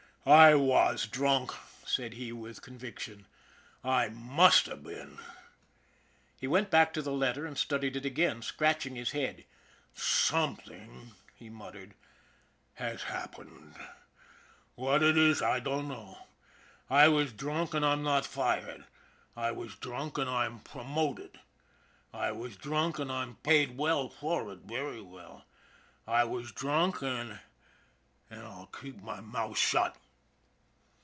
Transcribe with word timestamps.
"I 0.23 0.53
was 0.53 1.07
drunk," 1.07 1.51
said 1.83 2.13
he, 2.13 2.31
with 2.31 2.61
conviction." 2.61 3.25
I 3.83 4.09
must 4.09 4.67
have 4.67 4.83
been." 4.83 5.17
He 6.39 6.45
went 6.45 6.69
back 6.69 6.93
to 6.93 7.01
the 7.01 7.11
letter 7.11 7.43
and 7.47 7.57
studied 7.57 7.95
it 7.95 8.05
again, 8.05 8.43
scratching 8.43 8.95
his 8.95 9.13
head." 9.13 9.45
Something," 9.95 11.15
he 11.33 11.49
muttered," 11.49 11.95
has 12.75 13.01
happened. 13.01 13.73
What 14.75 15.01
it 15.01 15.17
is, 15.17 15.41
I 15.41 15.59
dunno. 15.59 16.19
I 16.87 17.07
was 17.07 17.33
drunk, 17.33 17.73
an* 17.73 17.83
I'm 17.83 18.03
not 18.03 18.23
fired. 18.23 18.85
I 19.35 19.49
was 19.51 19.73
drunk, 19.75 20.19
an' 20.19 20.27
I'm 20.27 20.59
promoted. 20.59 21.39
I 22.13 22.31
was 22.31 22.57
drunk, 22.57 22.99
an' 22.99 23.09
I'm 23.09 23.37
paid 23.37 23.75
well 23.75 24.07
for 24.09 24.51
it, 24.53 24.59
very 24.59 25.01
well. 25.01 25.45
I 26.05 26.25
was 26.25 26.51
drunk 26.51 27.01
an' 27.01 27.39
I'll 28.29 28.67
keep 28.67 29.01
my 29.01 29.19
mouth 29.19 29.57
shut." 29.57 29.97